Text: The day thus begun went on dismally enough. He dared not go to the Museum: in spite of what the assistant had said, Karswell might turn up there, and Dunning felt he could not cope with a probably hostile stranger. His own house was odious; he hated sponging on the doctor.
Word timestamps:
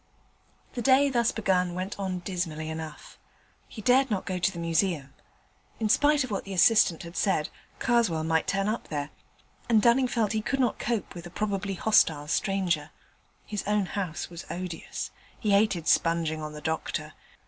The 0.73 0.81
day 0.81 1.09
thus 1.11 1.31
begun 1.31 1.75
went 1.75 1.99
on 1.99 2.21
dismally 2.21 2.69
enough. 2.71 3.19
He 3.67 3.83
dared 3.83 4.09
not 4.09 4.25
go 4.25 4.39
to 4.39 4.51
the 4.51 4.57
Museum: 4.57 5.13
in 5.79 5.89
spite 5.89 6.23
of 6.23 6.31
what 6.31 6.43
the 6.43 6.55
assistant 6.55 7.03
had 7.03 7.15
said, 7.15 7.49
Karswell 7.77 8.23
might 8.23 8.47
turn 8.47 8.67
up 8.67 8.87
there, 8.87 9.11
and 9.69 9.79
Dunning 9.79 10.07
felt 10.07 10.31
he 10.31 10.41
could 10.41 10.59
not 10.59 10.79
cope 10.79 11.13
with 11.13 11.27
a 11.27 11.29
probably 11.29 11.75
hostile 11.75 12.27
stranger. 12.27 12.89
His 13.45 13.61
own 13.67 13.85
house 13.85 14.27
was 14.27 14.47
odious; 14.49 15.11
he 15.39 15.51
hated 15.51 15.87
sponging 15.87 16.41
on 16.41 16.53
the 16.53 16.61
doctor. 16.61 17.13